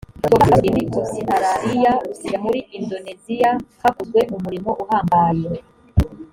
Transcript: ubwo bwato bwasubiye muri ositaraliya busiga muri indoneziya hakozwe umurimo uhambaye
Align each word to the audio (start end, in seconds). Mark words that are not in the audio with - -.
ubwo 0.23 0.35
bwato 0.41 0.49
bwasubiye 0.49 0.71
muri 0.75 0.87
ositaraliya 1.01 1.91
busiga 2.05 2.37
muri 2.45 2.59
indoneziya 2.77 3.51
hakozwe 3.83 4.19
umurimo 4.35 4.69
uhambaye 4.83 5.45